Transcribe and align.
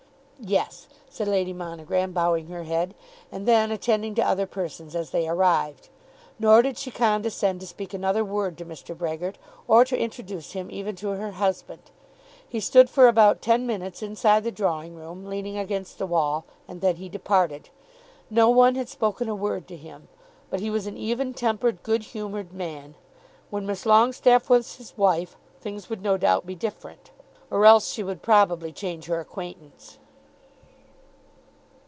"Yes," 0.43 0.87
said 1.07 1.27
Lady 1.27 1.53
Monogram, 1.53 2.13
bowing 2.13 2.47
her 2.47 2.63
head, 2.63 2.95
and 3.31 3.47
then 3.47 3.69
attending 3.69 4.15
to 4.15 4.27
other 4.27 4.47
persons 4.47 4.95
as 4.95 5.11
they 5.11 5.29
arrived. 5.29 5.89
Nor 6.39 6.63
did 6.63 6.79
she 6.79 6.89
condescend 6.89 7.59
to 7.59 7.67
speak 7.67 7.93
another 7.93 8.25
word 8.25 8.57
to 8.57 8.65
Mr. 8.65 8.97
Brehgert, 8.97 9.37
or 9.67 9.85
to 9.85 9.95
introduce 9.95 10.53
him 10.53 10.71
even 10.71 10.95
to 10.95 11.09
her 11.09 11.33
husband. 11.33 11.91
He 12.49 12.59
stood 12.59 12.89
for 12.89 13.07
about 13.07 13.43
ten 13.43 13.67
minutes 13.67 14.01
inside 14.01 14.43
the 14.43 14.51
drawing 14.51 14.95
room, 14.95 15.27
leaning 15.27 15.59
against 15.59 15.99
the 15.99 16.07
wall, 16.07 16.45
and 16.67 16.81
then 16.81 16.95
he 16.95 17.07
departed. 17.07 17.69
No 18.31 18.49
one 18.49 18.73
had 18.73 18.89
spoken 18.89 19.29
a 19.29 19.35
word 19.35 19.67
to 19.67 19.77
him. 19.77 20.07
But 20.49 20.59
he 20.59 20.71
was 20.71 20.87
an 20.87 20.97
even 20.97 21.35
tempered, 21.35 21.83
good 21.83 22.01
humoured 22.01 22.51
man. 22.51 22.95
When 23.51 23.67
Miss 23.67 23.85
Longestaffe 23.85 24.49
was 24.49 24.77
his 24.77 24.97
wife 24.97 25.37
things 25.59 25.87
would 25.87 26.01
no 26.01 26.17
doubt 26.17 26.47
be 26.47 26.55
different; 26.55 27.11
or 27.51 27.63
else 27.67 27.91
she 27.93 28.01
would 28.01 28.23
probably 28.23 28.71
change 28.73 29.05
her 29.05 29.19
acquaintance. 29.19 29.99